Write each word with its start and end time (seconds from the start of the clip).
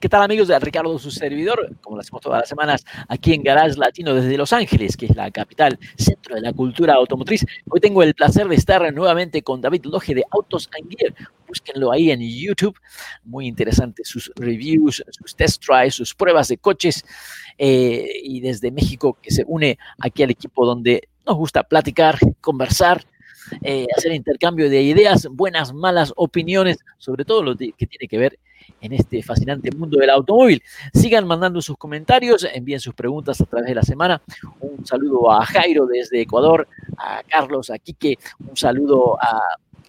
¿Qué 0.00 0.08
tal 0.08 0.22
amigos 0.22 0.48
de 0.48 0.58
Ricardo, 0.58 0.98
su 0.98 1.10
servidor? 1.10 1.76
Como 1.82 1.96
lo 1.96 2.00
hacemos 2.00 2.22
todas 2.22 2.40
las 2.40 2.48
semanas 2.48 2.86
aquí 3.06 3.34
en 3.34 3.42
Garage 3.42 3.76
Latino 3.76 4.14
desde 4.14 4.38
Los 4.38 4.50
Ángeles, 4.54 4.96
que 4.96 5.04
es 5.04 5.14
la 5.14 5.30
capital, 5.30 5.78
centro 5.98 6.36
de 6.36 6.40
la 6.40 6.54
cultura 6.54 6.94
automotriz. 6.94 7.44
Hoy 7.68 7.80
tengo 7.80 8.02
el 8.02 8.14
placer 8.14 8.48
de 8.48 8.54
estar 8.54 8.94
nuevamente 8.94 9.42
con 9.42 9.60
David 9.60 9.84
Loge 9.84 10.14
de 10.14 10.24
Autos 10.30 10.70
and 10.74 10.90
Gear. 10.90 11.14
Búsquenlo 11.46 11.92
ahí 11.92 12.10
en 12.10 12.22
YouTube. 12.22 12.78
Muy 13.24 13.46
interesante 13.46 14.02
sus 14.02 14.32
reviews, 14.36 15.04
sus 15.10 15.36
test 15.36 15.62
drives, 15.66 15.96
sus 15.96 16.14
pruebas 16.14 16.48
de 16.48 16.56
coches. 16.56 17.04
Eh, 17.58 18.10
y 18.22 18.40
desde 18.40 18.70
México 18.70 19.18
que 19.20 19.30
se 19.30 19.44
une 19.46 19.78
aquí 19.98 20.22
al 20.22 20.30
equipo 20.30 20.64
donde 20.64 21.10
nos 21.26 21.36
gusta 21.36 21.62
platicar, 21.62 22.18
conversar, 22.40 23.04
eh, 23.60 23.86
hacer 23.94 24.12
intercambio 24.12 24.70
de 24.70 24.80
ideas, 24.80 25.28
buenas, 25.30 25.74
malas 25.74 26.14
opiniones, 26.16 26.78
sobre 26.96 27.26
todo 27.26 27.42
lo 27.42 27.54
que 27.54 27.86
tiene 27.86 28.08
que 28.08 28.16
ver 28.16 28.38
en 28.80 28.92
este 28.92 29.22
fascinante 29.22 29.70
mundo 29.70 29.98
del 29.98 30.10
automóvil. 30.10 30.62
Sigan 30.92 31.26
mandando 31.26 31.60
sus 31.60 31.76
comentarios, 31.76 32.46
envíen 32.52 32.80
sus 32.80 32.94
preguntas 32.94 33.40
a 33.40 33.44
través 33.44 33.68
de 33.68 33.74
la 33.74 33.82
semana. 33.82 34.20
Un 34.60 34.84
saludo 34.86 35.30
a 35.30 35.44
Jairo 35.44 35.86
desde 35.86 36.20
Ecuador, 36.20 36.66
a 36.96 37.22
Carlos, 37.28 37.70
a 37.70 37.78
Quique, 37.78 38.18
un 38.48 38.56
saludo 38.56 39.16
a 39.20 39.40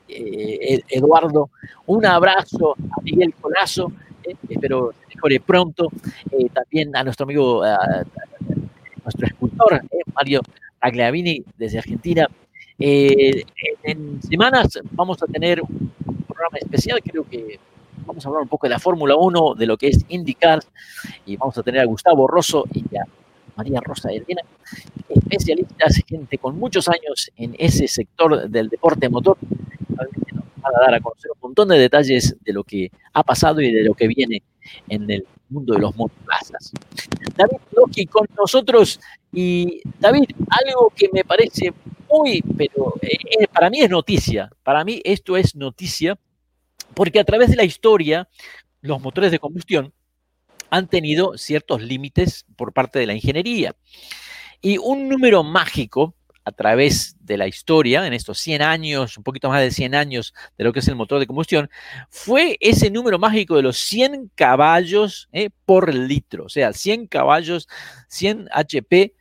eh, 0.07 0.81
Eduardo, 0.89 1.51
un 1.85 2.05
abrazo 2.05 2.73
a 2.73 3.01
Miguel 3.01 3.33
Colazo, 3.39 3.93
eh, 4.23 4.35
espero 4.49 4.91
se 4.91 5.15
mejore 5.15 5.39
pronto. 5.39 5.89
Eh, 6.31 6.49
también 6.53 6.95
a 6.95 7.03
nuestro 7.03 7.23
amigo, 7.23 7.63
nuestro 9.03 9.27
escultor, 9.27 9.81
Mario 10.13 10.41
Agliavini 10.81 11.43
desde 11.57 11.77
Argentina. 11.77 12.27
en 12.77 14.21
semanas 14.21 14.79
vamos 14.91 15.21
a 15.23 15.27
tener 15.27 15.61
un 15.61 15.91
programa 16.27 16.57
especial, 16.57 16.99
creo 17.01 17.23
que 17.23 17.59
vamos 18.05 18.25
a 18.25 18.29
hablar 18.29 18.43
un 18.43 18.49
poco 18.49 18.67
de 18.67 18.71
la 18.71 18.79
Fórmula 18.79 19.15
1, 19.15 19.55
de 19.55 19.65
lo 19.65 19.77
que 19.77 19.87
es 19.87 20.05
IndyCar, 20.09 20.59
y 21.25 21.37
vamos 21.37 21.57
a 21.57 21.63
tener 21.63 21.81
a 21.81 21.85
Gustavo 21.85 22.27
Rosso 22.27 22.65
y 22.73 22.83
a 22.97 23.05
María 23.55 23.79
Rosa 23.81 24.09
Elena, 24.09 24.41
especialistas, 25.09 26.01
gente 26.07 26.37
con 26.37 26.57
muchos 26.57 26.87
años 26.87 27.31
en 27.35 27.55
ese 27.59 27.87
sector 27.87 28.49
del 28.49 28.69
deporte 28.69 29.09
motor, 29.09 29.37
nos 29.89 30.45
van 30.61 30.75
a 30.75 30.85
dar 30.85 30.95
a 30.95 30.99
conocer 30.99 31.31
un 31.31 31.39
montón 31.41 31.69
de 31.69 31.77
detalles 31.77 32.35
de 32.41 32.53
lo 32.53 32.63
que 32.63 32.91
ha 33.13 33.23
pasado 33.23 33.61
y 33.61 33.71
de 33.73 33.83
lo 33.83 33.93
que 33.93 34.07
viene 34.07 34.41
en 34.87 35.09
el 35.09 35.25
mundo 35.49 35.73
de 35.73 35.79
los 35.79 35.95
monoplazas. 35.95 36.71
David 37.35 37.57
Loki 37.71 38.05
con 38.05 38.27
nosotros 38.37 38.99
y 39.31 39.81
David, 39.99 40.29
algo 40.47 40.91
que 40.95 41.09
me 41.11 41.23
parece 41.23 41.73
muy, 42.09 42.41
pero 42.57 42.93
eh, 43.01 43.47
para 43.51 43.69
mí 43.69 43.81
es 43.81 43.89
noticia, 43.89 44.49
para 44.63 44.83
mí 44.83 45.01
esto 45.03 45.37
es 45.37 45.55
noticia 45.55 46.17
porque 46.93 47.19
a 47.19 47.23
través 47.23 47.49
de 47.49 47.55
la 47.55 47.63
historia, 47.63 48.27
los 48.81 49.01
motores 49.01 49.31
de 49.31 49.39
combustión 49.39 49.93
han 50.69 50.87
tenido 50.87 51.37
ciertos 51.37 51.81
límites 51.81 52.45
por 52.55 52.73
parte 52.73 52.99
de 52.99 53.05
la 53.05 53.13
ingeniería. 53.13 53.75
Y 54.61 54.77
un 54.77 55.09
número 55.09 55.43
mágico 55.43 56.15
a 56.43 56.51
través 56.51 57.15
de 57.19 57.37
la 57.37 57.47
historia, 57.47 58.07
en 58.07 58.13
estos 58.13 58.39
100 58.39 58.61
años, 58.61 59.17
un 59.17 59.23
poquito 59.23 59.49
más 59.49 59.61
de 59.61 59.71
100 59.71 59.95
años 59.95 60.33
de 60.57 60.63
lo 60.63 60.73
que 60.73 60.79
es 60.79 60.87
el 60.87 60.95
motor 60.95 61.19
de 61.19 61.27
combustión, 61.27 61.69
fue 62.09 62.57
ese 62.59 62.89
número 62.89 63.19
mágico 63.19 63.55
de 63.55 63.61
los 63.61 63.77
100 63.77 64.31
caballos 64.33 65.29
eh, 65.33 65.49
por 65.65 65.93
litro, 65.93 66.45
o 66.45 66.49
sea, 66.49 66.73
100 66.73 67.07
caballos, 67.07 67.67
100 68.07 68.49
HP 68.51 69.13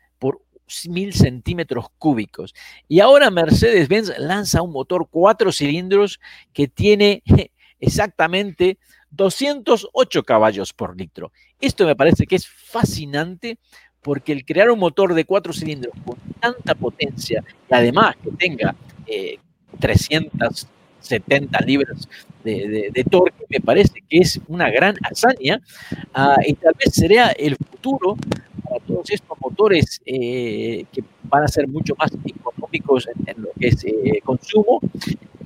mil 0.89 1.13
centímetros 1.13 1.87
cúbicos. 1.99 2.55
Y 2.89 3.01
ahora 3.01 3.31
Mercedes-Benz 3.31 4.19
lanza 4.19 4.63
un 4.63 4.73
motor 4.73 5.09
cuatro 5.11 5.53
cilindros 5.53 6.21
que 6.53 6.69
tiene 6.69 7.23
exactamente 7.81 8.79
208 9.11 10.23
caballos 10.23 10.73
por 10.73 10.97
litro. 10.97 11.33
Esto 11.61 11.85
me 11.87 11.97
parece 11.97 12.27
que 12.27 12.37
es 12.37 12.47
fascinante 12.47 13.59
porque 14.03 14.33
el 14.33 14.45
crear 14.45 14.71
un 14.71 14.79
motor 14.79 15.15
de 15.15 15.25
cuatro 15.25 15.53
cilindros 15.53 15.93
con 16.05 16.17
tanta 16.41 16.75
potencia 16.75 17.45
y 17.71 17.75
además 17.75 18.17
que 18.23 18.31
tenga 18.31 18.75
370 19.79 21.59
eh, 21.59 21.67
libras 21.67 22.09
de, 22.43 23.05
torque, 23.11 23.45
me 23.49 23.61
parece 23.61 24.03
que 24.09 24.19
es 24.19 24.41
una 24.49 24.71
gran 24.71 24.97
hazaña 25.03 25.61
ah, 26.15 26.37
y 26.47 26.55
tal 26.55 26.73
vez 26.83 26.95
sería 26.95 27.29
el 27.29 27.57
futuro 27.57 28.17
todos 28.91 29.11
estos 29.11 29.39
motores 29.41 30.01
eh, 30.05 30.85
que 30.93 31.03
van 31.25 31.45
a 31.45 31.49
ser 31.49 31.69
mucho 31.69 31.95
más 31.97 32.11
económicos 32.25 33.09
en, 33.27 33.43
lo 33.43 33.49
que 33.59 33.69
es 33.69 33.85
eh, 33.85 34.21
consumo 34.25 34.81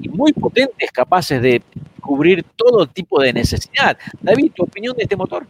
y 0.00 0.08
muy 0.08 0.32
potentes, 0.32 0.90
capaces 0.92 1.40
de 1.40 1.62
cubrir 2.00 2.44
todo 2.56 2.86
tipo 2.86 3.20
de 3.20 3.32
necesidad. 3.32 3.96
David, 4.20 4.52
¿tu 4.54 4.64
opinión 4.64 4.96
de 4.96 5.04
este 5.04 5.16
motor? 5.16 5.46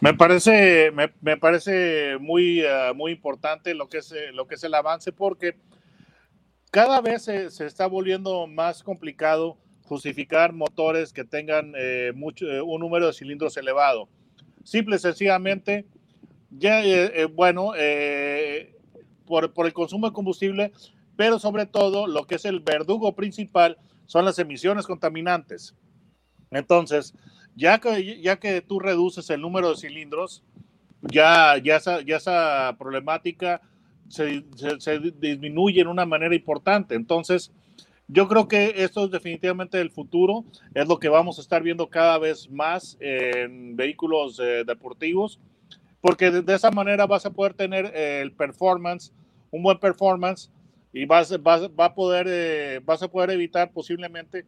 Me 0.00 0.14
parece, 0.14 0.92
me, 0.92 1.36
parece 1.36 2.18
muy, 2.20 2.60
eh, 2.60 2.92
muy 2.94 3.12
importante 3.12 3.74
lo 3.74 3.88
que, 3.88 3.98
es, 3.98 4.12
eh, 4.12 4.32
lo 4.32 4.46
que 4.46 4.56
es 4.56 4.64
el 4.64 4.74
avance 4.74 5.12
porque 5.12 5.56
cada 6.70 7.00
vez 7.00 7.22
se, 7.22 7.46
está 7.46 7.86
volviendo 7.86 8.46
más 8.46 8.82
complicado 8.82 9.56
justificar 9.84 10.52
motores 10.52 11.12
que 11.12 11.24
tengan 11.24 11.72
eh, 11.76 12.12
mucho, 12.14 12.46
un 12.64 12.80
número 12.80 13.06
de 13.06 13.12
cilindros 13.12 13.56
elevado. 13.56 14.08
Simple 14.64 14.96
y 14.96 14.98
sencillamente, 14.98 15.86
ya, 16.58 16.82
bueno, 17.34 17.72
por, 19.24 19.52
por 19.52 19.66
el 19.66 19.72
consumo 19.72 20.08
de 20.08 20.12
combustible, 20.12 20.72
pero 21.16 21.38
sobre 21.38 21.66
todo 21.66 22.06
lo 22.06 22.26
que 22.26 22.36
es 22.36 22.44
el 22.44 22.60
verdugo 22.60 23.14
principal 23.14 23.78
son 24.06 24.24
las 24.24 24.38
emisiones 24.38 24.86
contaminantes. 24.86 25.74
Entonces, 26.50 27.14
ya 27.56 27.78
que, 27.78 28.20
ya 28.20 28.36
que 28.36 28.60
tú 28.60 28.80
reduces 28.80 29.30
el 29.30 29.40
número 29.40 29.70
de 29.70 29.76
cilindros, 29.76 30.42
ya, 31.02 31.58
ya, 31.58 31.76
esa, 31.76 32.00
ya 32.02 32.16
esa 32.16 32.74
problemática 32.78 33.60
se, 34.08 34.44
disminuye 35.18 35.80
en 35.80 35.88
una 35.88 36.06
manera 36.06 36.34
importante. 36.34 36.94
Entonces, 36.94 37.52
yo 38.08 38.28
creo 38.28 38.48
que 38.48 38.74
esto 38.76 39.04
es 39.04 39.10
definitivamente 39.10 39.80
el 39.80 39.90
futuro, 39.90 40.44
es 40.74 40.86
lo 40.86 40.98
que 40.98 41.08
vamos 41.08 41.38
a 41.38 41.42
estar 41.42 41.62
viendo 41.62 41.88
cada 41.88 42.18
vez 42.18 42.50
más 42.50 42.96
en 43.00 43.76
vehículos 43.76 44.38
eh, 44.40 44.64
deportivos, 44.66 45.40
porque 46.04 46.30
de, 46.30 46.54
esa 46.54 46.70
manera 46.70 47.06
vas 47.06 47.24
a 47.24 47.30
poder 47.30 47.54
tener 47.54 47.86
el 47.96 48.30
performance, 48.30 49.10
un 49.50 49.62
buen 49.62 49.78
performance 49.78 50.50
y 50.92 51.06
vas, 51.06 51.42
vas, 51.42 51.62
va 51.62 51.86
a 51.86 51.94
poder, 51.94 52.26
eh, 52.28 52.82
vas 52.84 53.02
a 53.02 53.08
poder 53.08 53.30
evitar 53.30 53.72
posiblemente 53.72 54.44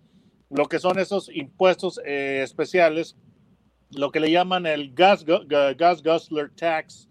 lo 0.51 0.67
que 0.67 0.79
son 0.79 0.99
esos 0.99 1.31
impuestos 1.35 1.99
eh, 2.05 2.43
especiales, 2.45 3.17
lo 3.91 4.13
que 4.13 4.21
le 4.21 4.31
llaman 4.31 4.67
el 4.67 4.93
gas, 4.93 5.25
gas 5.25 6.03
guzzler 6.03 6.51
tax, 6.51 7.09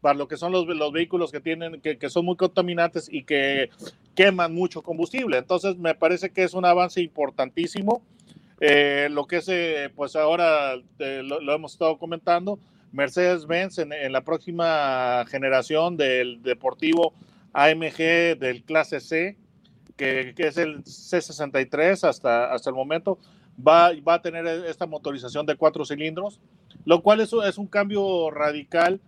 para 0.00 0.16
lo 0.16 0.28
que 0.28 0.36
son 0.36 0.52
los, 0.52 0.64
los 0.68 0.92
vehículos 0.92 1.32
que 1.32 1.40
tienen, 1.40 1.80
que, 1.80 1.98
que, 1.98 2.08
son 2.08 2.24
muy 2.24 2.36
contaminantes 2.36 3.12
y 3.12 3.24
que 3.24 3.68
queman 4.14 4.54
mucho 4.54 4.80
combustible. 4.80 5.38
Entonces, 5.38 5.76
me 5.76 5.96
parece 5.96 6.30
que 6.30 6.44
es 6.44 6.54
un 6.54 6.64
avance 6.64 7.02
importantísimo. 7.02 8.00
Eh, 8.60 9.08
lo 9.10 9.26
que 9.26 9.38
es, 9.38 9.50
pues 9.96 10.14
ahora 10.14 10.76
lo, 10.98 11.40
lo, 11.40 11.52
hemos 11.52 11.72
estado 11.72 11.98
comentando, 11.98 12.60
Mercedes-Benz 12.92 13.78
en, 13.78 14.12
la 14.12 14.22
próxima 14.22 15.24
generación 15.28 15.96
del 15.96 16.42
deportivo 16.42 17.12
AMG 17.52 18.38
del 18.38 18.62
clase 18.64 19.00
C, 19.00 19.36
que, 19.96 20.34
es 20.36 20.56
el 20.58 20.84
C63 20.84 22.04
hasta, 22.04 22.52
hasta 22.52 22.70
el 22.70 22.76
momento, 22.76 23.18
va, 23.66 23.90
va 24.06 24.14
a 24.14 24.22
tener 24.22 24.46
esta 24.66 24.86
motorización 24.86 25.44
de 25.46 25.56
cuatro 25.56 25.84
cilindros, 25.84 26.40
lo 26.84 27.02
cual 27.02 27.20
es, 27.20 27.32
es 27.32 27.58
un 27.58 27.66
cambio 27.66 28.30
radical 28.30 29.00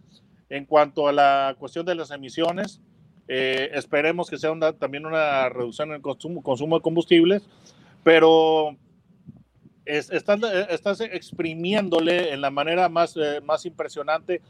en 0.48 0.64
cuanto 0.64 1.08
a 1.08 1.12
la 1.12 1.56
cuestión 1.58 1.86
de 1.86 1.94
las 1.94 2.10
emisiones. 2.10 2.80
Eh, 3.28 3.70
esperemos 3.74 4.28
que 4.28 4.38
sea 4.38 4.52
también 4.72 5.06
una 5.06 5.48
reducción 5.48 5.90
en 5.90 5.96
el 5.96 6.02
consumo, 6.02 6.42
consumo 6.42 6.76
de 6.76 6.82
combustibles, 6.82 7.42
pero 8.02 8.76
estás, 9.98 10.40
estás, 10.68 11.00
exprimiéndole 11.00 12.32
en 12.32 12.40
la 12.40 12.50
manera 12.50 12.88
más, 12.88 13.16
eh, 13.16 13.40
más 13.44 13.66
impresionante 13.66 14.40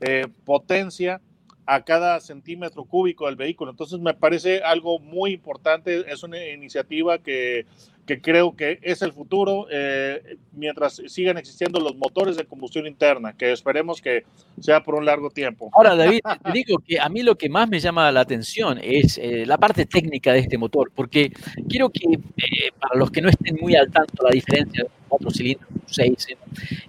eh, 0.00 0.26
potencia 0.44 1.20
a 1.66 1.82
cada 1.82 2.20
centímetro 2.20 2.84
cúbico 2.84 3.26
del 3.26 3.36
vehículo. 3.36 3.70
Entonces 3.70 4.00
me 4.00 4.14
parece 4.14 4.62
algo 4.62 4.98
muy 4.98 5.32
importante, 5.32 6.04
es 6.10 6.22
una 6.22 6.44
iniciativa 6.46 7.18
que, 7.18 7.66
que 8.06 8.20
creo 8.20 8.56
que 8.56 8.80
es 8.82 9.02
el 9.02 9.12
futuro 9.12 9.68
eh, 9.70 10.36
mientras 10.52 11.00
sigan 11.06 11.38
existiendo 11.38 11.78
los 11.78 11.94
motores 11.96 12.36
de 12.36 12.44
combustión 12.44 12.88
interna, 12.88 13.34
que 13.34 13.52
esperemos 13.52 14.02
que 14.02 14.24
sea 14.58 14.82
por 14.82 14.96
un 14.96 15.04
largo 15.04 15.30
tiempo. 15.30 15.70
Ahora, 15.72 15.94
David, 15.94 16.20
te 16.42 16.50
digo 16.50 16.78
que 16.84 16.98
a 16.98 17.08
mí 17.08 17.22
lo 17.22 17.36
que 17.36 17.48
más 17.48 17.68
me 17.68 17.78
llama 17.78 18.10
la 18.10 18.20
atención 18.20 18.80
es 18.82 19.16
eh, 19.18 19.46
la 19.46 19.58
parte 19.58 19.86
técnica 19.86 20.32
de 20.32 20.40
este 20.40 20.58
motor, 20.58 20.90
porque 20.92 21.32
quiero 21.68 21.88
que, 21.90 22.04
eh, 22.12 22.72
para 22.80 22.98
los 22.98 23.12
que 23.12 23.22
no 23.22 23.28
estén 23.28 23.56
muy 23.60 23.76
al 23.76 23.90
tanto 23.92 24.24
la 24.24 24.30
diferencia 24.30 24.82
de 24.82 24.90
cuatro 25.08 25.30
cilindros, 25.30 25.68
seis, 25.86 26.26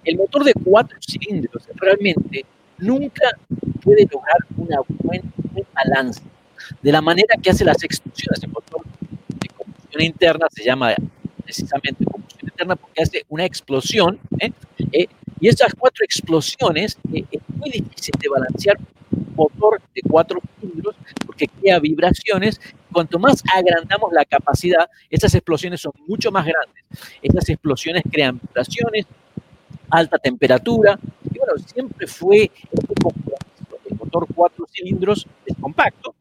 el 0.04 0.16
motor 0.16 0.42
de 0.42 0.54
cuatro 0.54 0.98
cilindros 1.00 1.68
realmente 1.76 2.44
nunca 2.78 3.30
puede 3.82 4.06
lograr 4.10 4.38
una 4.56 4.78
buen, 5.02 5.22
buen 5.52 5.66
balance. 5.74 6.20
De 6.80 6.92
la 6.92 7.00
manera 7.00 7.34
que 7.42 7.50
hace 7.50 7.64
las 7.64 7.82
explosiones, 7.82 8.42
el 8.42 8.50
motor 8.50 8.82
de 9.40 9.48
combustión 9.48 10.02
interna 10.02 10.46
se 10.50 10.64
llama 10.64 10.94
precisamente 11.44 12.04
combustión 12.04 12.50
interna 12.50 12.76
porque 12.76 13.02
hace 13.02 13.24
una 13.28 13.44
explosión, 13.44 14.18
¿eh? 14.38 14.52
Eh, 14.92 15.06
y 15.40 15.48
esas 15.48 15.74
cuatro 15.76 16.04
explosiones 16.04 16.96
eh, 17.12 17.24
es 17.30 17.40
muy 17.56 17.70
difícil 17.70 18.14
de 18.20 18.28
balancear 18.28 18.78
un 19.10 19.34
motor 19.34 19.80
de 19.94 20.00
cuatro 20.08 20.40
cilindros 20.60 20.94
porque 21.26 21.48
crea 21.48 21.80
vibraciones. 21.80 22.60
Cuanto 22.92 23.18
más 23.18 23.42
agrandamos 23.52 24.12
la 24.12 24.24
capacidad, 24.24 24.88
esas 25.10 25.34
explosiones 25.34 25.80
son 25.80 25.92
mucho 26.06 26.30
más 26.30 26.46
grandes. 26.46 26.84
Esas 27.22 27.48
explosiones 27.48 28.02
crean 28.10 28.38
vibraciones, 28.38 29.06
alta 29.90 30.18
temperatura, 30.18 30.98
y 31.24 31.38
bueno, 31.38 31.54
siempre 31.66 32.06
fue 32.06 32.50
el 32.70 32.86
motor 34.12 34.26
cuatro 34.34 34.66
cilindros 34.70 35.26
es 35.46 35.56
compacto, 35.58 36.14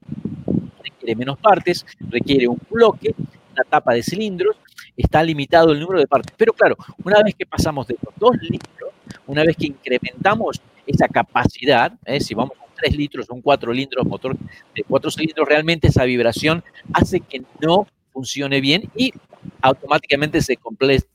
requiere 0.82 1.16
menos 1.16 1.38
partes, 1.38 1.86
requiere 2.10 2.48
un 2.48 2.60
bloque, 2.70 3.14
una 3.52 3.64
tapa 3.70 3.94
de 3.94 4.04
cilindros, 4.04 4.56
está 4.96 5.22
limitado 5.24 5.72
el 5.72 5.80
número 5.80 6.00
de 6.00 6.08
partes. 6.08 6.34
Pero 6.38 6.54
claro, 6.54 6.78
una 7.04 7.22
vez 7.24 7.36
que 7.36 7.46
pasamos 7.46 7.88
de 7.88 7.98
los 8.02 8.14
2 8.18 8.44
litros, 8.50 8.92
una 9.28 9.44
vez 9.44 9.58
que 9.58 9.68
incrementamos 9.68 10.62
esa 10.88 11.08
capacidad, 11.08 11.94
¿eh? 12.06 12.22
si 12.22 12.34
vamos 12.34 12.54
un 12.58 12.74
3 12.76 12.96
litros 12.96 13.30
o 13.30 13.34
un 13.34 13.42
4 13.42 13.74
litros, 13.74 14.06
motor 14.06 14.38
de 14.38 14.84
4 14.88 15.12
cilindros, 15.12 15.48
realmente 15.48 15.90
esa 15.90 16.06
vibración 16.06 16.64
hace 16.94 17.20
que 17.20 17.44
no 17.60 17.88
funcione 18.14 18.62
bien 18.62 18.90
y 18.96 19.14
automáticamente 19.62 20.42
se 20.42 20.56
complete 20.58 21.08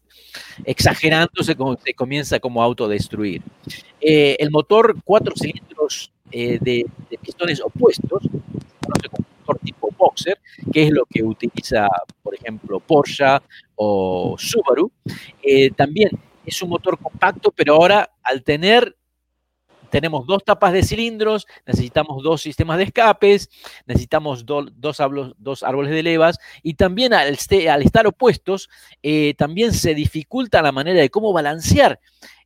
exagerando 0.64 1.42
se, 1.42 1.56
comienza 1.94 2.38
como 2.38 2.62
a 2.62 2.66
autodestruir. 2.66 3.42
Eh, 4.00 4.36
el 4.38 4.50
motor 4.50 4.96
4 5.04 5.34
cilindros 5.36 6.12
eh, 6.30 6.58
de, 6.60 6.86
pistones 7.20 7.60
opuestos, 7.60 8.22
se 8.22 9.08
como 9.08 9.26
motor 9.40 9.58
tipo 9.60 9.90
boxer, 9.96 10.38
que 10.72 10.84
es 10.84 10.90
lo 10.90 11.04
que 11.06 11.22
utiliza, 11.22 11.88
por 12.22 12.34
ejemplo, 12.34 12.80
Porsche 12.80 13.38
o 13.76 14.36
Subaru. 14.38 14.90
Eh, 15.42 15.70
también 15.70 16.10
es 16.44 16.62
un 16.62 16.70
motor 16.70 16.98
compacto, 16.98 17.50
pero 17.50 17.74
ahora 17.74 18.10
al 18.22 18.42
tener 18.42 18.96
tenemos 19.90 20.26
dos 20.26 20.44
tapas 20.44 20.72
de 20.72 20.82
cilindros, 20.82 21.46
necesitamos 21.64 22.22
dos 22.22 22.42
sistemas 22.42 22.78
de 22.78 22.84
escapes, 22.84 23.48
necesitamos 23.86 24.44
do, 24.44 24.66
dos, 24.70 24.98
dos, 25.38 25.62
árboles 25.62 25.92
de 25.92 26.02
levas 26.02 26.38
y 26.62 26.74
también 26.74 27.14
al, 27.14 27.28
este, 27.28 27.68
estar 27.68 28.06
opuestos, 28.06 28.68
eh, 29.02 29.34
también 29.38 29.72
se 29.72 29.94
dificulta 29.94 30.60
la 30.60 30.72
manera 30.72 31.00
de 31.00 31.10
cómo 31.10 31.32
balancear 31.32 32.00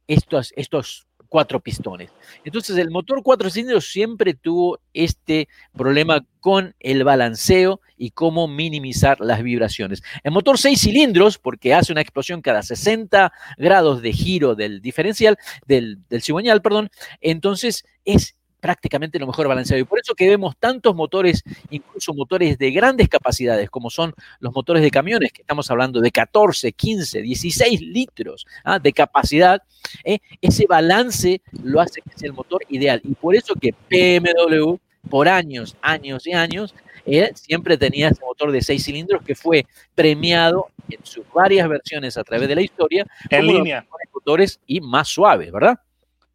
estos, 0.06 0.52
estos 0.56 1.06
cuatro 1.30 1.60
pistones. 1.60 2.10
Entonces 2.44 2.76
el 2.76 2.90
motor 2.90 3.22
cuatro 3.22 3.48
cilindros 3.48 3.86
siempre 3.86 4.34
tuvo 4.34 4.80
este 4.92 5.48
problema 5.72 6.26
con 6.40 6.74
el 6.80 7.04
balanceo 7.04 7.80
y 7.96 8.10
cómo 8.10 8.48
minimizar 8.48 9.20
las 9.20 9.42
vibraciones. 9.42 10.02
El 10.24 10.32
motor 10.32 10.58
seis 10.58 10.80
cilindros, 10.80 11.38
porque 11.38 11.72
hace 11.72 11.92
una 11.92 12.02
explosión 12.02 12.42
cada 12.42 12.62
60 12.62 13.32
grados 13.56 14.02
de 14.02 14.12
giro 14.12 14.54
del 14.54 14.82
diferencial, 14.82 15.38
del, 15.66 15.98
del 16.10 16.20
cigüeñal, 16.20 16.60
perdón, 16.60 16.90
entonces 17.20 17.84
es 18.04 18.36
prácticamente 18.60 19.18
lo 19.18 19.26
mejor 19.26 19.48
balanceado. 19.48 19.80
Y 19.80 19.84
por 19.84 19.98
eso 19.98 20.14
que 20.14 20.28
vemos 20.28 20.54
tantos 20.58 20.94
motores, 20.94 21.42
incluso 21.70 22.14
motores 22.14 22.58
de 22.58 22.70
grandes 22.70 23.08
capacidades, 23.08 23.70
como 23.70 23.90
son 23.90 24.14
los 24.38 24.54
motores 24.54 24.82
de 24.82 24.90
camiones, 24.90 25.32
que 25.32 25.42
estamos 25.42 25.70
hablando 25.70 26.00
de 26.00 26.10
14, 26.10 26.72
15, 26.72 27.22
16 27.22 27.80
litros 27.80 28.46
¿ah? 28.64 28.78
de 28.78 28.92
capacidad, 28.92 29.62
¿eh? 30.04 30.18
ese 30.40 30.66
balance 30.68 31.42
lo 31.62 31.80
hace 31.80 32.02
que 32.02 32.10
sea 32.16 32.28
el 32.28 32.34
motor 32.34 32.62
ideal. 32.68 33.00
Y 33.04 33.14
por 33.14 33.34
eso 33.34 33.54
que 33.54 33.74
BMW, 33.90 34.76
por 35.08 35.28
años, 35.28 35.76
años 35.82 36.26
y 36.26 36.32
años, 36.32 36.74
eh, 37.06 37.30
siempre 37.34 37.76
tenía 37.76 38.08
ese 38.08 38.24
motor 38.24 38.52
de 38.52 38.60
6 38.60 38.84
cilindros 38.84 39.22
que 39.22 39.34
fue 39.34 39.66
premiado 39.94 40.68
en 40.88 41.04
sus 41.04 41.24
varias 41.32 41.68
versiones 41.68 42.16
a 42.16 42.24
través 42.24 42.48
de 42.48 42.54
la 42.54 42.62
historia. 42.62 43.06
En 43.28 43.46
línea. 43.46 43.86
Los 43.90 44.14
motores 44.14 44.60
y 44.66 44.80
más 44.80 45.08
suaves, 45.08 45.50
¿verdad? 45.50 45.78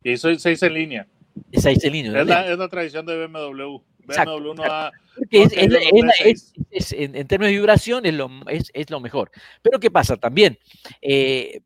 Y 0.03 0.17
soy 0.17 0.39
6 0.39 0.63
en 0.63 0.73
línea. 0.73 1.07
Es, 1.51 1.65
es, 1.65 1.83
la, 2.25 2.51
es 2.51 2.57
la 2.57 2.67
tradición 2.69 3.05
de 3.05 3.27
BMW. 3.27 3.79
BMW 4.07 4.53
no 4.53 4.63
ha, 4.63 4.91
es, 5.31 5.51
es, 5.53 6.53
es, 6.69 6.93
en, 6.93 7.15
en, 7.15 7.27
términos 7.27 7.51
de 7.51 7.57
vibración 7.57 8.05
es 8.05 8.13
lo, 8.13 8.29
es, 8.47 8.89
lo 8.89 8.99
mejor. 8.99 9.31
Pero 9.61 9.79
¿qué 9.79 9.89
pasa? 9.89 10.17
También 10.17 10.59
eh, 11.01 11.61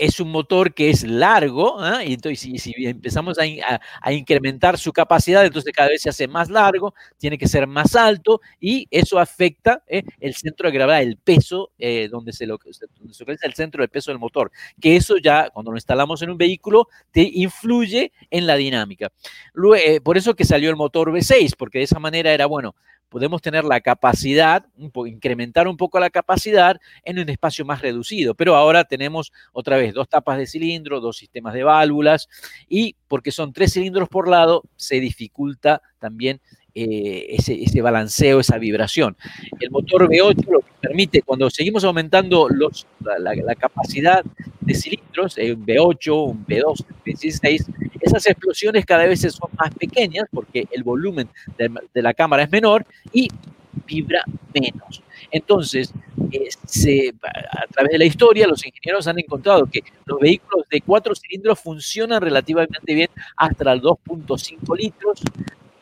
es 0.00 0.18
un 0.18 0.30
motor 0.30 0.72
que 0.72 0.88
es 0.88 1.04
largo, 1.04 1.84
¿eh? 1.84 2.06
y 2.06 2.14
entonces 2.14 2.40
si, 2.62 2.74
empezamos 2.86 3.36
a, 3.38 4.10
incrementar 4.10 4.78
su 4.78 4.94
capacidad, 4.94 5.44
entonces 5.44 5.74
cada 5.74 5.90
vez 5.90 6.00
se 6.00 6.08
hace 6.08 6.26
más 6.26 6.48
largo, 6.48 6.94
tiene 7.18 7.36
que 7.36 7.46
ser 7.46 7.66
más 7.66 7.94
alto, 7.94 8.40
y 8.58 8.88
eso 8.90 9.18
afecta 9.18 9.84
¿eh? 9.86 10.02
el 10.18 10.34
centro 10.34 10.68
de 10.68 10.74
gravedad, 10.74 11.02
el 11.02 11.18
peso, 11.18 11.72
eh, 11.78 12.08
donde, 12.10 12.32
se 12.32 12.46
lo, 12.46 12.58
se 12.70 12.86
localiza 13.20 13.46
el 13.46 13.52
centro 13.52 13.82
del 13.82 13.90
peso 13.90 14.10
del 14.10 14.18
motor, 14.18 14.50
que 14.80 14.96
eso 14.96 15.18
ya 15.18 15.50
cuando 15.50 15.70
lo 15.70 15.76
instalamos 15.76 16.22
en 16.22 16.30
un 16.30 16.38
vehículo 16.38 16.88
te 17.10 17.30
influye 17.34 18.12
en 18.30 18.46
la 18.46 18.56
dinámica. 18.56 19.12
Luego, 19.52 20.02
por 20.02 20.16
eso 20.16 20.34
que 20.34 20.46
salió 20.46 20.70
el 20.70 20.76
motor 20.76 21.10
V6, 21.10 21.56
porque 21.58 21.78
de 21.78 21.84
esa 21.84 21.98
manera 21.98 22.32
era, 22.32 22.46
bueno, 22.46 22.74
podemos 23.10 23.42
tener 23.42 23.64
la 23.64 23.80
capacidad, 23.80 24.64
incrementar 24.78 25.68
un 25.68 25.76
poco 25.76 26.00
la 26.00 26.08
capacidad 26.08 26.80
en 27.04 27.18
un 27.18 27.28
espacio 27.28 27.66
más 27.66 27.82
reducido. 27.82 28.34
Pero 28.34 28.56
ahora 28.56 28.84
tenemos 28.84 29.32
otra 29.52 29.76
vez 29.76 29.92
dos 29.92 30.08
tapas 30.08 30.38
de 30.38 30.46
cilindro, 30.46 31.00
dos 31.00 31.18
sistemas 31.18 31.52
de 31.52 31.64
válvulas 31.64 32.28
y 32.68 32.96
porque 33.08 33.32
son 33.32 33.52
tres 33.52 33.74
cilindros 33.74 34.08
por 34.08 34.28
lado, 34.28 34.62
se 34.76 35.00
dificulta 35.00 35.82
también 35.98 36.40
eh, 36.72 37.26
ese, 37.36 37.82
balanceo, 37.82 38.38
esa 38.38 38.56
vibración. 38.56 39.16
El 39.58 39.72
motor 39.72 40.08
V8 40.08 40.46
lo 40.46 40.60
que 40.60 40.72
permite, 40.80 41.22
cuando 41.22 41.50
seguimos 41.50 41.82
aumentando 41.82 42.48
los, 42.48 42.86
la, 43.00 43.18
la, 43.18 43.34
la, 43.34 43.54
capacidad 43.56 44.24
de 44.60 44.74
cilindros, 44.74 45.36
eh, 45.36 45.52
un 45.52 45.66
V8, 45.66 46.30
un 46.30 46.46
V2, 46.46 46.84
un 46.88 46.96
V16, 47.04 47.66
esas 48.00 48.26
explosiones 48.26 48.84
cada 48.84 49.06
vez 49.06 49.20
son 49.20 49.50
más 49.58 49.74
pequeñas 49.74 50.26
porque 50.30 50.66
el 50.70 50.82
volumen 50.82 51.28
de, 51.58 51.70
de 51.92 52.02
la 52.02 52.14
cámara 52.14 52.42
es 52.44 52.50
menor 52.50 52.84
y 53.12 53.28
vibra 53.86 54.24
menos. 54.54 55.02
Entonces, 55.30 55.92
eh, 56.32 57.12
a 57.22 57.66
través 57.72 57.92
de 57.92 57.98
la 57.98 58.04
historia, 58.04 58.46
los 58.46 58.64
ingenieros 58.64 59.06
han 59.06 59.18
encontrado 59.18 59.66
que 59.66 59.82
los 60.06 60.18
vehículos 60.18 60.66
de 60.70 60.80
cuatro 60.80 61.14
cilindros 61.14 61.60
funcionan 61.60 62.20
relativamente 62.20 62.94
bien 62.94 63.08
hasta 63.36 63.74
los 63.74 63.82
2.5 63.82 64.76
litros 64.76 65.22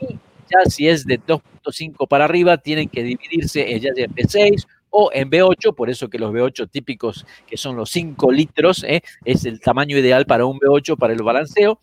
y 0.01 0.15
ya 0.51 0.71
si 0.71 0.89
es 0.89 1.05
de 1.05 1.21
2.5 1.21 2.09
para 2.09 2.25
arriba, 2.25 2.57
tienen 2.59 2.89
que 2.89 3.03
dividirse 3.03 3.73
en 3.73 3.81
ya 3.81 3.91
en 3.97 4.15
V6 4.15 4.67
o 4.91 5.11
en 5.13 5.31
V8, 5.31 5.75
por 5.75 5.91
eso 5.91 6.09
que 6.09 6.19
los 6.19 6.33
V8 6.33 6.71
típicos, 6.71 7.27
que 7.47 7.57
son 7.57 7.77
los 7.77 7.91
5 7.91 8.31
litros, 8.33 8.85
¿eh? 8.85 9.03
es 9.25 9.45
el 9.45 9.61
tamaño 9.61 9.99
ideal 9.99 10.27
para 10.27 10.47
un 10.47 10.59
V8 10.59 10.97
para 10.97 11.13
el 11.13 11.23
balanceo, 11.23 11.81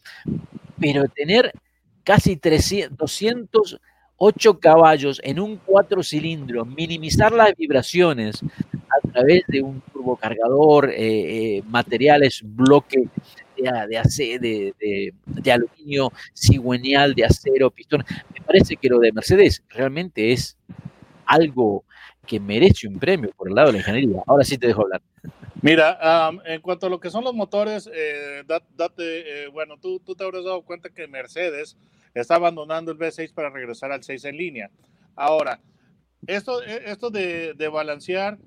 pero 0.79 1.07
tener 1.07 1.51
casi 2.03 2.37
300, 2.37 2.97
200 2.97 3.79
8 4.17 4.59
caballos 4.59 5.19
en 5.23 5.39
un 5.39 5.57
4 5.57 6.01
cilindros, 6.03 6.67
minimizar 6.67 7.31
las 7.31 7.55
vibraciones 7.55 8.41
a 8.43 9.07
través 9.11 9.43
de 9.47 9.61
un 9.61 9.81
turbocargador, 9.91 10.89
eh, 10.89 11.57
eh, 11.57 11.63
materiales, 11.67 12.41
bloque 12.43 13.09
de, 13.57 14.39
de, 14.39 14.73
de, 14.79 15.13
de, 15.25 15.51
aluminio 15.51 16.11
cigüeñal, 16.33 17.13
de 17.13 17.25
acero, 17.25 17.71
pistón. 17.71 18.05
Me 18.33 18.41
parece 18.41 18.77
que 18.77 18.89
lo 18.89 18.99
de 18.99 19.11
Mercedes 19.11 19.63
realmente 19.69 20.31
es 20.31 20.57
algo 21.25 21.83
que 22.25 22.39
merece 22.39 22.87
un 22.87 22.99
premio 22.99 23.31
por 23.35 23.47
el 23.47 23.55
lado 23.55 23.67
de 23.67 23.73
la 23.73 23.79
ingeniería. 23.79 24.21
Ahora 24.25 24.43
sí 24.43 24.57
te 24.57 24.67
dejo 24.67 24.81
hablar. 24.83 25.01
Mira, 25.61 26.29
um, 26.29 26.39
en 26.45 26.61
cuanto 26.61 26.87
a 26.87 26.89
lo 26.89 26.99
que 26.99 27.09
son 27.09 27.23
los 27.23 27.33
motores, 27.33 27.89
eh, 27.93 28.43
date, 28.45 29.45
eh, 29.45 29.47
bueno, 29.47 29.77
tú, 29.81 29.99
tú 29.99 30.15
te 30.15 30.23
habrás 30.23 30.43
dado 30.43 30.61
cuenta 30.61 30.89
que 30.89 31.07
Mercedes 31.07 31.77
está 32.13 32.35
abandonando 32.35 32.91
el 32.91 32.97
V6 32.97 33.33
para 33.33 33.49
regresar 33.49 33.91
al 33.91 34.03
6 34.03 34.25
en 34.25 34.37
línea. 34.37 34.69
Ahora, 35.15 35.59
esto, 36.27 36.61
esto 36.61 37.09
de, 37.09 37.53
de 37.53 37.67
balancear, 37.67 38.37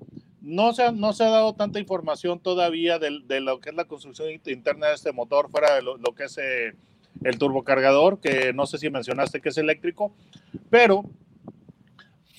no 0.41 0.73
se, 0.73 0.83
ha, 0.83 0.91
no 0.91 1.13
se 1.13 1.23
ha 1.23 1.29
dado 1.29 1.53
tanta 1.53 1.79
información 1.79 2.39
todavía 2.39 2.99
de, 2.99 3.19
de, 3.25 3.41
lo 3.41 3.59
que 3.59 3.69
es 3.69 3.75
la 3.75 3.85
construcción 3.85 4.29
interna 4.45 4.87
de 4.87 4.95
este 4.95 5.11
motor, 5.11 5.49
fuera 5.49 5.75
de 5.75 5.81
lo, 5.81 5.97
lo 5.97 6.13
que 6.15 6.25
es 6.25 6.37
eh, 6.37 6.73
el 7.23 7.37
turbocargador, 7.37 8.19
que 8.19 8.53
no 8.53 8.65
sé 8.65 8.77
si 8.77 8.89
mencionaste 8.89 9.41
que 9.41 9.49
es 9.49 9.57
eléctrico, 9.57 10.13
pero 10.69 11.03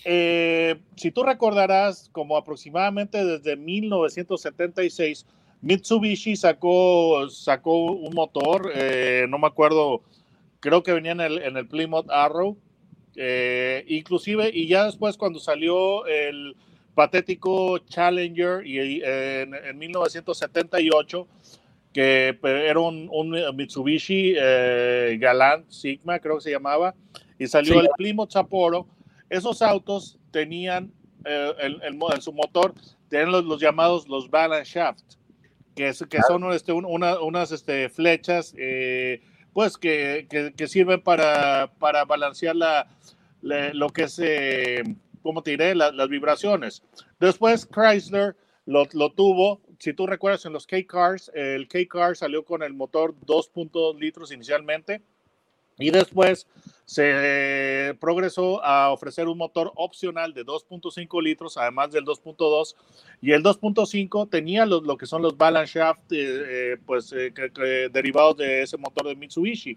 eh, 0.04 0.76
si 0.96 1.10
tú 1.10 1.22
recordarás, 1.22 2.08
como 2.12 2.36
aproximadamente 2.36 3.24
desde 3.24 3.56
1976, 3.56 5.26
Mitsubishi 5.62 6.36
sacó, 6.36 7.28
sacó 7.28 7.84
un 7.84 8.14
motor, 8.14 8.72
eh, 8.74 9.26
no 9.28 9.38
me 9.38 9.46
acuerdo, 9.46 10.02
creo 10.60 10.82
que 10.82 10.92
venía 10.92 11.12
en 11.12 11.20
el, 11.20 11.42
en 11.42 11.56
el 11.56 11.66
Plymouth 11.66 12.10
Arrow, 12.10 12.56
eh, 13.16 13.84
inclusive, 13.88 14.50
y 14.52 14.68
ya 14.68 14.86
después 14.86 15.16
cuando 15.16 15.38
salió 15.38 16.06
el 16.06 16.56
patético 16.94 17.78
Challenger 17.78 18.66
y, 18.66 19.02
en, 19.04 19.78
1978, 19.78 21.26
que 21.92 22.38
era 22.42 22.78
un, 22.78 23.10
Mitsubishi 23.54 24.32
Galant 24.32 25.68
Sigma, 25.68 26.20
creo 26.20 26.36
que 26.36 26.44
se 26.44 26.50
llamaba, 26.50 26.94
y 27.38 27.46
salió 27.46 27.80
el 27.80 27.88
Plymouth 27.96 28.30
Sapporo, 28.30 28.86
esos 29.30 29.62
autos 29.62 30.18
tenían 30.32 30.92
eh, 31.24 31.54
el, 31.60 31.80
el, 31.82 32.20
su 32.20 32.32
motor, 32.32 32.74
tenían 33.08 33.30
los, 33.30 33.60
llamados 33.60 34.08
los 34.08 34.28
balance 34.28 34.70
shaft, 34.72 35.02
que, 35.74 35.92
que 36.08 36.22
son 36.22 36.52
este, 36.52 36.72
unas 36.72 37.52
este, 37.52 37.88
flechas 37.88 38.52
eh, 38.58 39.22
pues 39.52 39.78
que, 39.78 40.26
que, 40.56 40.66
sirven 40.68 41.00
para, 41.00 41.72
para 41.78 42.04
balancear 42.04 42.56
la, 42.56 42.88
lo 43.40 43.88
que 43.88 44.04
es, 44.04 44.18
eh, 44.22 44.82
¿cómo 45.22 45.42
te 45.42 45.52
diré? 45.52 45.74
las 45.74 46.08
vibraciones. 46.08 46.82
Después 47.18 47.66
Chrysler 47.66 48.36
lo, 48.66 48.86
lo, 48.92 49.12
tuvo, 49.12 49.60
si 49.78 49.92
tú 49.92 50.06
recuerdas 50.06 50.44
en 50.44 50.52
los 50.52 50.66
K-Cars, 50.66 51.30
el 51.34 51.68
K-Car 51.68 52.16
salió 52.16 52.44
con 52.44 52.62
el 52.62 52.74
motor 52.74 53.14
2.2 53.26 53.98
litros 53.98 54.32
inicialmente 54.32 55.02
y 55.80 55.90
después 55.90 56.46
se 56.84 57.96
progresó 58.00 58.64
a 58.64 58.90
ofrecer 58.90 59.28
un 59.28 59.38
motor 59.38 59.72
opcional 59.76 60.34
de 60.34 60.44
2.5 60.44 61.22
litros, 61.22 61.56
además 61.56 61.92
del 61.92 62.04
2.2, 62.04 62.74
y 63.22 63.30
el 63.30 63.44
2.5 63.44 64.28
tenía 64.28 64.66
lo 64.66 64.96
que 64.96 65.06
son 65.06 65.22
los 65.22 65.36
balance 65.36 65.78
shaft, 65.78 66.12
eh, 66.12 66.72
eh, 66.72 66.76
pues 66.84 67.12
eh, 67.12 67.32
derivados 67.92 68.38
de 68.38 68.62
ese 68.62 68.76
motor 68.76 69.06
de 69.06 69.14
Mitsubishi. 69.14 69.76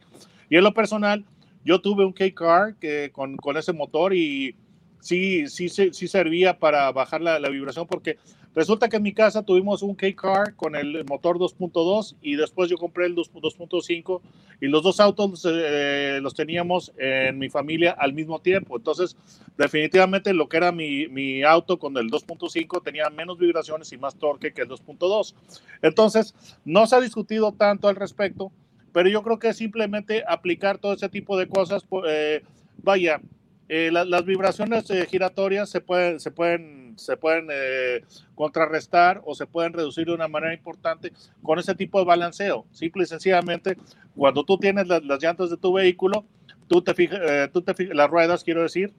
Y 0.49 0.57
en 0.57 0.63
lo 0.63 0.73
personal, 0.73 1.23
yo 1.63 1.79
tuve 1.79 2.03
un 2.03 2.13
K-Car 2.13 2.75
que, 2.77 3.11
con, 3.11 3.37
con, 3.37 3.57
ese 3.57 3.73
motor 3.73 4.15
y 4.15 4.55
sí, 4.99 5.47
sí, 5.47 5.69
sí, 5.69 5.89
sí 5.93 6.07
servía 6.07 6.57
para 6.57 6.91
bajar 6.91 7.21
la, 7.21 7.39
la 7.39 7.49
vibración 7.49 7.85
porque 7.85 8.17
Resulta 8.55 8.87
que 8.87 8.97
en 8.97 9.03
mi 9.03 9.13
casa 9.13 9.41
tuvimos 9.41 9.81
un 9.81 9.95
K-Car 9.95 10.55
con 10.55 10.75
el 10.75 11.03
motor 11.05 11.39
2.2 11.39 12.15
y 12.21 12.35
después 12.35 12.69
yo 12.69 12.77
compré 12.77 13.07
el 13.07 13.15
2.5 13.15 14.21
y 14.61 14.67
los 14.67 14.83
dos 14.83 14.99
autos 14.99 15.43
eh, 15.49 16.19
los 16.21 16.35
teníamos 16.35 16.93
en 16.97 17.39
mi 17.39 17.49
familia 17.49 17.95
al 17.97 18.13
mismo 18.13 18.39
tiempo. 18.39 18.77
Entonces, 18.77 19.17
definitivamente 19.57 20.33
lo 20.33 20.47
que 20.47 20.57
era 20.57 20.71
mi, 20.71 21.07
mi 21.07 21.41
auto 21.41 21.79
con 21.79 21.97
el 21.97 22.11
2.5 22.11 22.83
tenía 22.83 23.09
menos 23.09 23.39
vibraciones 23.39 23.91
y 23.91 23.97
más 23.97 24.15
torque 24.15 24.53
que 24.53 24.61
el 24.61 24.69
2.2. 24.69 25.33
Entonces, 25.81 26.35
no 26.63 26.85
se 26.85 26.95
ha 26.95 27.01
discutido 27.01 27.53
tanto 27.53 27.87
al 27.87 27.95
respecto, 27.95 28.51
pero 28.91 29.09
yo 29.09 29.23
creo 29.23 29.39
que 29.39 29.53
simplemente 29.53 30.23
aplicar 30.27 30.77
todo 30.77 30.93
ese 30.93 31.09
tipo 31.09 31.37
de 31.39 31.47
cosas, 31.47 31.83
eh, 32.07 32.43
vaya, 32.77 33.19
eh, 33.67 33.89
las 33.91 34.25
vibraciones 34.25 34.85
giratorias 35.09 35.69
se 35.71 35.81
pueden, 35.81 36.19
se 36.19 36.29
pueden 36.29 36.82
se 36.95 37.17
pueden 37.17 37.47
eh, 37.51 38.03
contrarrestar 38.35 39.21
o 39.25 39.35
se 39.35 39.45
pueden 39.45 39.73
reducir 39.73 40.05
de 40.05 40.13
una 40.13 40.27
manera 40.27 40.53
importante 40.53 41.11
con 41.41 41.59
ese 41.59 41.75
tipo 41.75 41.99
de 41.99 42.05
balanceo. 42.05 42.65
Simple 42.71 43.03
y 43.03 43.07
sencillamente, 43.07 43.77
cuando 44.15 44.43
tú 44.43 44.57
tienes 44.57 44.87
las, 44.87 45.01
llantas 45.21 45.49
de 45.49 45.57
tu 45.57 45.73
vehículo, 45.73 46.25
tú 46.67 46.81
te, 46.81 46.93
fijas, 46.93 47.19
eh, 47.21 47.49
tú 47.51 47.61
te 47.61 47.93
las 47.93 48.09
ruedas, 48.09 48.43
quiero 48.43 48.61
decir, 48.61 48.93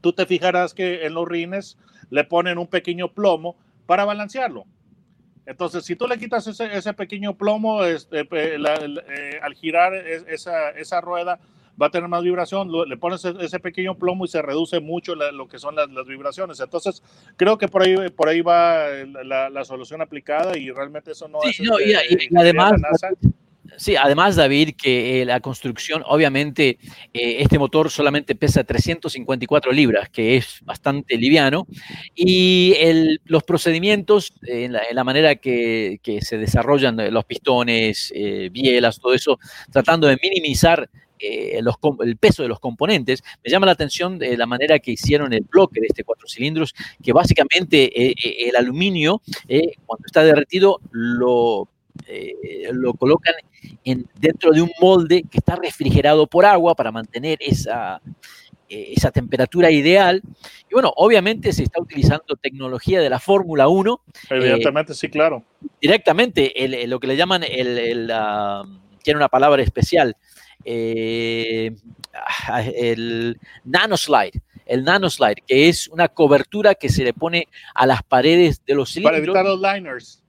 tú 0.00 0.12
te 0.12 0.26
fijarás 0.26 0.74
que 0.74 1.06
en 1.06 1.14
los 1.14 1.28
rines 1.28 1.78
le 2.10 2.24
ponen 2.24 2.58
un 2.58 2.66
pequeño 2.66 3.12
plomo 3.12 3.56
para 3.86 4.04
balancearlo. 4.04 4.64
Entonces, 5.46 5.84
si 5.84 5.96
tú 5.96 6.06
le 6.06 6.18
quitas 6.18 6.46
ese, 6.46 6.94
pequeño 6.94 7.36
plomo 7.36 7.84
este, 7.84 8.28
eh, 8.30 9.40
al 9.42 9.54
girar 9.54 9.94
esa 9.94 11.00
rueda, 11.00 11.40
va 11.80 11.86
a 11.86 11.90
tener 11.90 12.08
más 12.08 12.22
vibración, 12.22 12.70
le 12.88 12.96
pones 12.96 13.24
e-, 13.24 13.34
ese 13.40 13.60
pequeño 13.60 13.96
plomo 13.96 14.24
y 14.24 14.28
se 14.28 14.42
reduce 14.42 14.80
mucho 14.80 15.14
lo 15.14 15.48
que 15.48 15.58
son 15.58 15.76
las, 15.76 15.88
vibraciones. 16.06 16.60
Entonces, 16.60 17.02
creo 17.36 17.58
que 17.58 17.68
por 17.68 17.82
ahí, 17.82 18.10
por 18.10 18.28
ahí 18.28 18.40
va 18.40 18.88
la, 19.24 19.64
solución 19.64 20.00
aplicada 20.00 20.56
y 20.56 20.70
realmente 20.70 21.12
eso 21.12 21.28
no 21.28 21.38
es... 21.44 21.60
No, 21.60 21.78
y, 21.78 21.92
este, 21.92 22.28
además... 22.36 22.72
Sí, 23.76 23.96
además, 23.96 24.36
David, 24.36 24.74
que 24.76 25.22
eh, 25.22 25.24
la 25.24 25.40
construcción, 25.40 26.02
obviamente, 26.06 26.78
eh, 27.12 27.36
este 27.38 27.58
motor 27.58 27.90
solamente 27.90 28.34
pesa 28.34 28.64
354 28.64 29.72
libras, 29.72 30.08
que 30.08 30.36
es 30.36 30.60
bastante 30.64 31.16
liviano, 31.16 31.66
y 32.14 32.74
los 33.24 33.42
procedimientos, 33.44 34.34
eh, 34.46 34.64
en, 34.64 34.72
la, 34.72 35.04
manera 35.04 35.36
que, 35.36 36.00
que, 36.02 36.20
se 36.20 36.38
desarrollan 36.38 37.12
los 37.12 37.24
pistones, 37.24 38.12
bielas, 38.50 38.98
todo 38.98 39.14
eso, 39.14 39.38
tratando 39.70 40.06
de 40.08 40.18
minimizar 40.22 40.90
eh, 41.20 41.60
el 42.00 42.16
peso 42.16 42.42
de 42.42 42.48
los 42.48 42.60
componentes, 42.60 43.22
me 43.44 43.50
llama 43.50 43.66
la 43.66 43.72
atención 43.72 44.18
de 44.18 44.36
la 44.36 44.46
manera 44.46 44.78
que 44.78 44.92
hicieron 44.92 45.32
el 45.32 45.42
bloque 45.42 45.80
de 45.80 45.88
este 45.88 46.04
cuatro 46.04 46.26
cilindros, 46.28 46.74
que 47.02 47.12
básicamente 47.12 47.84
eh, 47.84 48.14
eh, 48.22 48.48
el 48.48 48.56
aluminio, 48.56 49.20
cuando 49.86 50.06
está 50.06 50.22
derretido, 50.22 50.80
lo, 50.90 51.68
lo 52.72 52.94
colocan 52.94 53.34
en, 53.84 54.08
dentro 54.18 54.52
de 54.52 54.62
un 54.62 54.70
molde 54.80 55.24
que 55.30 55.38
está 55.38 55.56
refrigerado 55.56 56.26
por 56.26 56.46
agua 56.46 56.74
para 56.74 56.90
mantener 56.90 57.38
esa, 57.40 58.00
esa 58.68 59.10
temperatura 59.10 59.70
ideal. 59.70 60.22
Y 60.70 60.74
bueno, 60.74 60.92
obviamente 60.96 61.52
se 61.52 61.64
está 61.64 61.82
utilizando 61.82 62.36
tecnología 62.40 63.00
de 63.00 63.10
la 63.10 63.18
Fórmula 63.18 63.68
1. 63.68 64.00
Evidentemente, 64.30 64.94
sí, 64.94 65.08
claro. 65.08 65.44
Directamente, 65.80 66.52
lo 66.86 67.00
que 67.00 67.06
le 67.06 67.16
llaman 67.16 67.42
el, 67.42 68.10
tiene 69.02 69.18
una 69.18 69.28
palabra 69.28 69.62
especial, 69.62 70.16
eh, 70.64 71.72
ah, 72.48 72.62
el 72.62 73.38
nanoslide, 73.64 74.42
el 74.66 74.84
nanoslide, 74.84 75.42
que 75.46 75.68
es 75.68 75.88
una 75.88 76.08
cobertura 76.08 76.74
que 76.74 76.88
se 76.88 77.04
le 77.04 77.12
pone 77.12 77.48
a 77.74 77.86
las 77.86 78.02
paredes 78.02 78.62
de 78.66 78.74
los 78.74 78.92
cilindros. 78.92 79.12
Para 79.12 79.24
evitar 79.24 79.44
los 79.44 79.60
liners. 79.60 80.22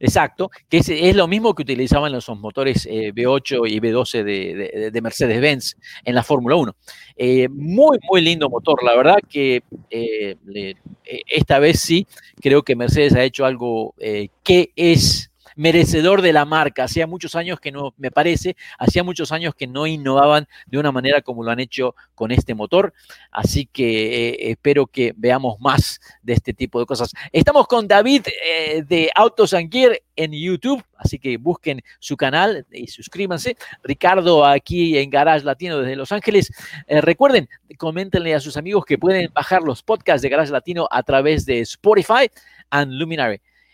exacto, 0.00 0.50
que 0.68 0.78
es, 0.78 1.16
lo 1.16 1.28
mismo 1.28 1.54
que 1.54 1.62
utilizaban 1.62 2.12
los 2.12 2.28
motores 2.28 2.86
eh, 2.86 3.12
V8 3.14 3.70
y 3.70 3.80
V12 3.80 4.90
de, 4.90 5.00
Mercedes-Benz 5.00 5.76
en 6.04 6.14
la 6.14 6.22
Fórmula 6.22 6.56
1. 6.56 6.76
Eh, 7.16 7.48
muy, 7.48 7.98
muy 8.10 8.20
lindo 8.20 8.50
motor, 8.50 8.82
la 8.82 8.96
verdad 8.96 9.18
que 9.28 9.62
esta 11.26 11.58
vez 11.60 11.80
sí 11.80 12.06
creo 12.40 12.62
que 12.62 12.76
Mercedes 12.76 13.14
ha 13.14 13.22
hecho 13.22 13.46
algo 13.46 13.94
que 14.42 14.72
es 14.76 15.30
merecedor 15.56 16.22
de 16.22 16.32
la 16.32 16.44
marca. 16.44 16.84
Hacía 16.84 17.06
muchos 17.06 17.34
años 17.34 17.60
que 17.60 17.72
no, 17.72 17.94
me 17.96 18.10
parece, 18.10 18.56
hacía 18.78 19.04
muchos 19.04 19.32
años 19.32 19.54
que 19.54 19.66
no 19.66 19.86
innovaban 19.86 20.48
de 20.66 20.78
una 20.78 20.92
manera 20.92 21.20
como 21.20 21.42
lo 21.44 21.50
han 21.50 21.60
hecho 21.60 21.94
con 22.14 22.30
este 22.30 22.54
motor. 22.54 22.92
Así 23.30 23.66
que 23.66 24.30
eh, 24.30 24.50
espero 24.50 24.86
que 24.86 25.12
veamos 25.16 25.60
más 25.60 26.00
de 26.22 26.34
este 26.34 26.54
tipo 26.54 26.80
de 26.80 26.86
cosas. 26.86 27.12
Estamos 27.32 27.66
con 27.66 27.86
David 27.86 28.26
eh, 28.44 28.82
de 28.86 29.10
Autos 29.14 29.52
and 29.54 29.74
en 30.16 30.32
YouTube, 30.32 30.84
así 30.96 31.18
que 31.18 31.36
busquen 31.36 31.82
su 31.98 32.16
canal 32.16 32.66
y 32.70 32.86
suscríbanse. 32.86 33.56
Ricardo 33.82 34.44
aquí 34.44 34.96
en 34.96 35.10
Garage 35.10 35.44
Latino 35.44 35.80
desde 35.80 35.96
Los 35.96 36.12
Ángeles. 36.12 36.52
Eh, 36.86 37.00
recuerden, 37.00 37.48
coméntenle 37.78 38.34
a 38.34 38.40
sus 38.40 38.56
amigos 38.56 38.84
que 38.84 38.98
pueden 38.98 39.30
bajar 39.32 39.62
los 39.62 39.82
podcasts 39.82 40.22
de 40.22 40.28
Garage 40.28 40.52
Latino 40.52 40.86
a 40.90 41.02
través 41.02 41.44
de 41.46 41.60
Spotify 41.60 42.30
and 42.70 42.92
Luminary. 42.92 43.40